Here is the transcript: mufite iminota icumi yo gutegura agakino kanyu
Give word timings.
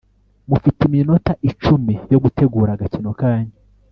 mufite 0.49 0.79
iminota 0.87 1.31
icumi 1.49 1.93
yo 2.11 2.19
gutegura 2.23 2.69
agakino 2.73 3.11
kanyu 3.19 3.55